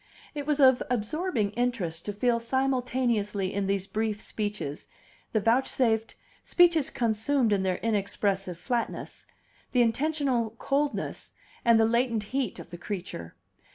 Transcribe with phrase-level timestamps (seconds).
[0.33, 4.87] It was of absorbing interest to feel simultaneously in these brief speeches
[5.31, 9.27] he vouchsafed speeches consummate in their inexpressive flatness
[9.73, 11.33] the intentional coldness
[11.63, 13.35] and the latent heat of the creature.